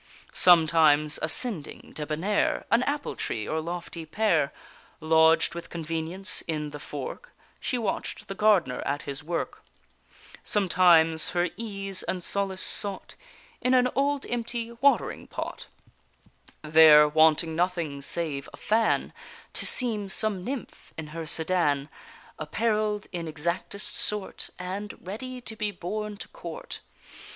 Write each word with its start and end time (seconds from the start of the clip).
Sometimes 0.33 1.19
ascending, 1.21 1.91
debonnair, 1.93 2.65
An 2.71 2.81
apple 2.81 3.15
tree, 3.15 3.47
or 3.47 3.61
lofty 3.61 4.03
pear, 4.03 4.51
Lodged 4.99 5.53
with 5.53 5.69
convenience 5.69 6.41
in 6.47 6.71
the 6.71 6.79
fork, 6.79 7.31
She 7.59 7.77
watch'd 7.77 8.27
the 8.27 8.33
gardener 8.33 8.81
at 8.83 9.03
his 9.03 9.23
work; 9.23 9.61
Sometimes 10.43 11.29
her 11.37 11.49
ease 11.55 12.01
and 12.01 12.23
solace 12.23 12.63
sought 12.63 13.13
In 13.61 13.75
an 13.75 13.89
old 13.93 14.25
empty 14.27 14.71
watering 14.71 15.27
pot: 15.27 15.67
There, 16.63 17.07
wanting 17.07 17.55
nothing 17.55 18.01
save 18.01 18.49
a 18.51 18.57
fan, 18.57 19.13
To 19.53 19.67
seem 19.67 20.09
some 20.09 20.43
nymph 20.43 20.95
in 20.97 21.09
her 21.13 21.27
sedan 21.27 21.89
Apparell'd 22.39 23.05
in 23.11 23.27
exactest 23.27 23.95
sort, 23.95 24.49
And 24.57 24.95
ready 24.99 25.39
to 25.41 25.55
be 25.55 25.69
borne 25.69 26.17
to 26.17 26.27
court. 26.29 26.79